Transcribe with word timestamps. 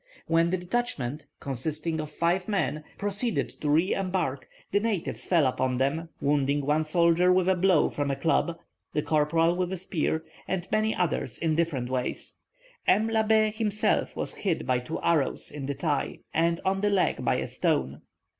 When 0.25 0.49
the 0.49 0.57
detachment, 0.57 1.27
consisting 1.39 1.99
of 2.01 2.09
five 2.09 2.47
men, 2.47 2.83
proceeded 2.97 3.49
to 3.61 3.69
re 3.69 3.93
embark, 3.93 4.49
the 4.71 4.79
natives 4.79 5.27
fell 5.27 5.45
upon 5.45 5.77
them, 5.77 6.09
wounding 6.19 6.65
one 6.65 6.85
soldier 6.85 7.31
with 7.31 7.47
a 7.47 7.55
blow 7.55 7.87
from 7.91 8.09
a 8.09 8.15
club, 8.15 8.57
the 8.93 9.03
corporal 9.03 9.55
with 9.55 9.71
a 9.71 9.77
spear, 9.77 10.25
and 10.47 10.67
many 10.71 10.95
others 10.95 11.37
in 11.37 11.53
different 11.53 11.91
ways. 11.91 12.33
M. 12.87 13.09
Labbé 13.09 13.53
himself 13.53 14.15
was 14.15 14.33
hit 14.33 14.65
by 14.65 14.79
two 14.79 14.99
arrows 15.03 15.51
in 15.51 15.67
the 15.67 15.75
thigh, 15.75 16.21
and 16.33 16.59
on 16.65 16.81
the 16.81 16.89
leg 16.89 17.23
by 17.23 17.35
a 17.35 17.47
stone. 17.47 18.01